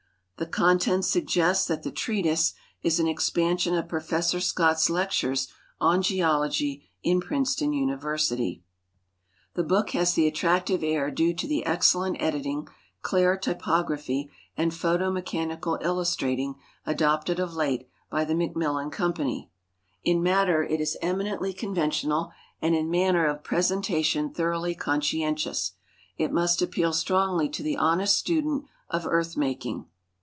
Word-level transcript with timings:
The 0.37 0.47
contents 0.47 1.07
suggest 1.07 1.67
that 1.67 1.83
the 1.83 1.91
treatise, 1.91 2.55
is 2.81 2.99
an 2.99 3.07
expansion 3.07 3.75
of 3.75 3.87
Professor 3.87 4.39
Scott's 4.39 4.89
lectures 4.89 5.49
on 5.79 6.01
geology 6.01 6.89
in 7.03 7.21
Prince 7.21 7.55
ton 7.55 7.69
Universitv. 7.73 7.83
92 8.39 8.39
GEOGRAPHIC 8.39 8.39
SERIALS 8.39 8.63
The 9.53 9.63
book 9.63 9.89
has 9.91 10.13
the 10.15 10.25
attractive 10.25 10.83
air 10.83 11.11
due 11.11 11.35
to 11.35 11.45
the 11.47 11.63
excellent 11.67 12.17
editing, 12.19 12.67
clear 13.03 13.37
typog 13.37 13.89
raphy, 13.89 14.29
and 14.57 14.71
j)hoto 14.71 15.13
mechanical 15.13 15.77
illustrating 15.79 16.55
adopted 16.87 17.39
of 17.39 17.53
late 17.53 17.87
by 18.09 18.25
The 18.25 18.33
Mac 18.33 18.55
millan 18.55 18.89
Company. 18.89 19.51
In 20.03 20.23
matter 20.23 20.63
it 20.63 20.81
is 20.81 20.97
eminently 21.03 21.53
conventional, 21.53 22.31
and 22.59 22.73
in 22.73 22.89
manner 22.89 23.27
of 23.27 23.43
presentation 23.43 24.31
thoroughly 24.33 24.73
conscientious. 24.73 25.73
It 26.17 26.31
must 26.31 26.63
appeal 26.63 26.93
strongly 26.93 27.47
to 27.49 27.61
the 27.61 27.77
honest 27.77 28.17
student 28.17 28.63
of 28.89 29.05
earth 29.05 29.37
making. 29.37 29.85